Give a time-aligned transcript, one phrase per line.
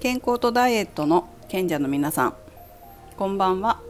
[0.00, 2.34] 健康とダイエットの賢者の皆さん。
[3.18, 3.82] こんばんは。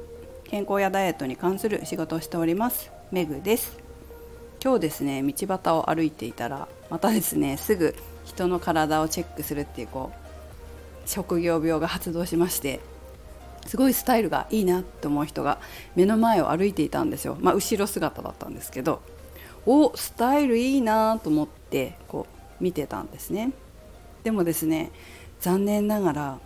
[0.42, 2.90] 健康やダイエットに関する仕事をしております。
[3.12, 3.78] メグです。
[4.60, 7.94] 今日ですね道端を歩いていたらまたですねすぐ
[8.24, 12.80] 人の体をチェックするっていうこう職業病が発動しまして
[13.66, 15.60] すごいスタイルがいいなって思う人が
[15.94, 17.36] 目の前を歩いていたんですよ。
[17.38, 19.00] まあ後ろ姿だったんですけど
[19.64, 22.26] おスタイルいいなと思ってこ
[22.60, 23.52] う見てたんですね。
[24.24, 24.90] でもですね
[25.40, 26.38] 残念ながら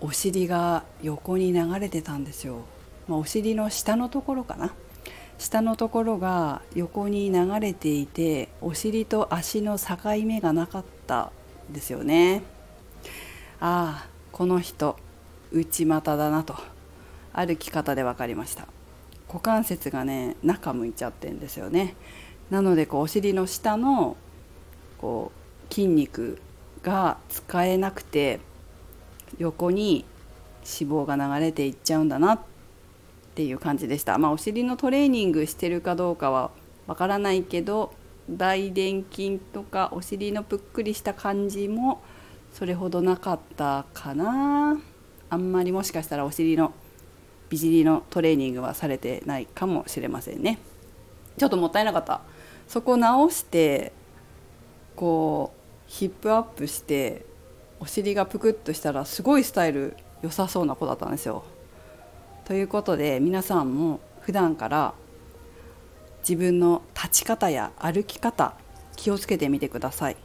[0.00, 2.64] お尻が横に流れてたんですよ、
[3.08, 4.72] まあ、お尻の下のところかな。
[5.38, 11.32] 下のところが横に流れていてお尻と足の境目がなかった
[11.68, 12.42] んですよね。
[13.58, 14.96] ああこの人
[15.50, 16.54] 内股だなと。
[17.32, 18.68] 歩き方で分かりました。
[19.26, 21.96] 股関節がね中向いちゃってんですよね。
[22.50, 24.16] なのでこうお尻の下の
[24.98, 25.32] こ
[25.70, 26.40] う筋肉
[26.82, 28.40] が使えなくて
[29.38, 30.04] 横に
[30.80, 32.40] 脂肪が流れていっちゃうんだなっ
[33.34, 34.18] ていう感じでした。
[34.18, 36.50] まあ、お尻のトレーニングしてるかどうかは
[36.86, 37.92] わからないけど
[38.30, 42.02] 大臀筋とかお尻のぷっくりした感じも
[42.52, 44.78] それほどなかったかな。
[45.30, 46.74] あんまりもしかしたらお尻の
[47.48, 50.58] 美尻のトレーニングはされてないかもしれませんね。
[51.38, 52.20] ちょっともったいなかった。
[52.68, 53.92] そこ直して
[54.94, 55.61] こう
[55.92, 57.26] ヒップアップして
[57.78, 61.44] お尻がぷくっとしたらすごいスタイル良さそうな子だったんですよ。
[62.46, 64.94] ということで皆さんも普段から
[66.20, 68.54] 自分の立ち方や歩き方
[68.96, 70.16] 気をつけてみてください。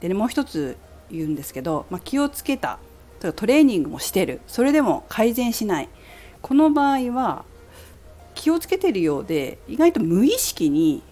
[0.00, 0.76] でねもう一つ
[1.10, 2.78] 言うんですけど、まあ、気をつけた
[3.18, 5.88] トレーニングもしてるそれでも改善しない
[6.40, 7.44] この場合は
[8.36, 11.02] 気をつけてるようで意外と無意識に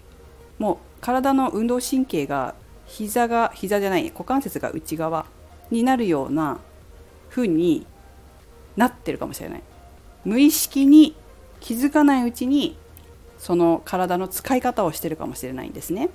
[0.60, 2.54] もう体の運動神経が
[2.86, 5.26] 膝が膝じゃない股関節が内側
[5.70, 6.58] になるような
[7.30, 7.86] 風に
[8.76, 9.62] なってるかもしれない
[10.24, 11.14] 無意識に
[11.60, 12.76] 気づかないうちに
[13.38, 16.10] その体の使い方をしてるかもしれないんですね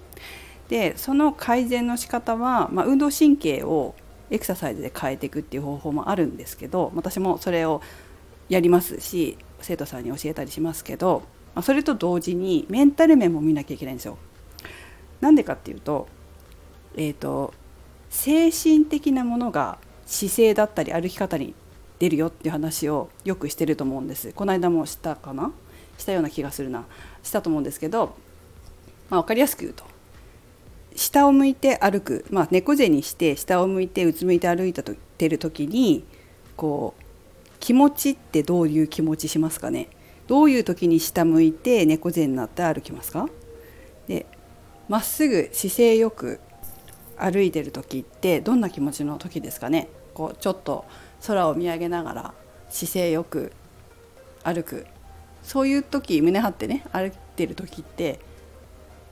[0.70, 3.96] でその改善の仕方は、まあ、運動神経を
[4.30, 7.82] エクササイズで変えていくっていう方法もあるんですけど私もそれを
[8.48, 11.24] やりますし生徒さんに教えたりしますけど
[11.64, 14.18] それと同時にメンタル面も見なきゃいけないんですよ。
[15.20, 16.08] なんでかっていうと
[17.00, 17.54] えーと、
[18.10, 21.54] 精神的なものが姿勢だったり歩き方に
[21.98, 24.34] 出るよっていう話をよくしてると思うんです。
[24.34, 25.54] この間もしたかな？
[25.98, 26.84] したような気がするな。
[27.24, 28.18] したと思うんですけど、
[29.10, 29.86] まあ、分かりやすく言うと
[30.94, 36.04] 下を向いて歩く、まあ、猫背にして下を向いてうつむいて歩いてる時に
[36.58, 37.04] こう
[37.62, 39.88] 気持ちってどういう気持ちしますかね？
[40.28, 43.30] どういう時に下向いて猫背になって歩きますか？
[44.10, 44.26] で
[44.90, 46.42] まっすぐ姿勢よく
[47.20, 49.90] 歩いてる時ってどんな気持ちの時ですかね？
[50.14, 50.86] こうちょっと
[51.28, 52.34] 空を見上げながら
[52.70, 53.52] 姿勢よく
[54.44, 54.86] 歩く。
[55.44, 58.20] そういう時胸張ってね歩いてる時って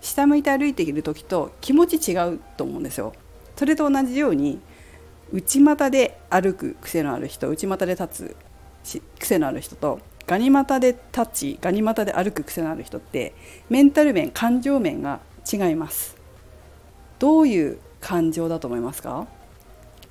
[0.02, 3.14] 下向いて歩いている時と気持ち違うと思うんですよ。
[3.56, 4.60] それと同じように
[5.32, 8.36] 内股で歩く癖のある人内股で立
[8.84, 13.34] つ癖のある人とガニ股で立ちガニ股で歩く癖のある人って
[13.70, 15.20] メンタル面感情面が
[15.52, 16.16] 違います。
[17.20, 19.28] どういう感情だと思いますか？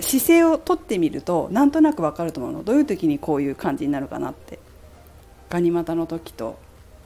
[0.00, 2.62] 姿勢をとってみるとなんとなくわかると思うの。
[2.62, 4.58] どういう時にこういう感じになるかなって。
[5.48, 6.58] ガニ股の時と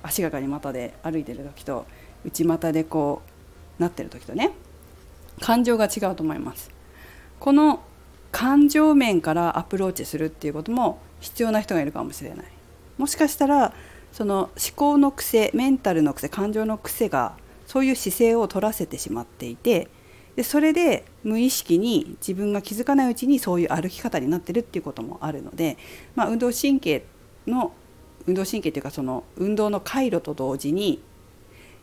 [0.03, 1.87] 足がガニ股で歩いてる時と
[2.25, 3.23] 内股でこ
[3.79, 4.53] うなってる時とね。
[5.41, 6.71] 感情が違うと思います。
[7.39, 7.83] この
[8.33, 12.47] 感情面からアプローチするっていうことも必要な人がいるかもしれない。
[12.99, 13.73] もしかしたら
[14.13, 17.37] その思考の癖メンタルの癖感情の癖が
[17.67, 19.89] そういう姿勢を取らせてしまっていて
[20.37, 25.77] でそれで無意識に自分が気づかないうちにそういう歩き方になってるっていうこともあるので、
[26.15, 27.05] まあ、運動神経
[27.47, 27.73] の
[28.27, 31.03] 運動神経というかその運動の回路と同時に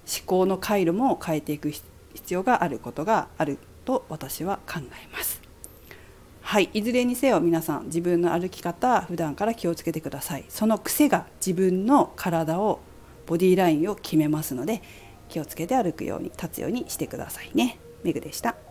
[0.07, 1.71] 思考の回路も変えていく
[2.13, 5.41] 必要があることがあると私は考えます。
[6.41, 10.45] はい、いずれにせよ皆さん自分の歩き方普段から気をつけてください。
[10.47, 12.79] その癖が自分の体を
[13.25, 14.81] ボディラインを決めますので
[15.27, 17.79] 気をつけて歩くように立つようにしてくださいね。
[18.07, 18.66] めぐでした。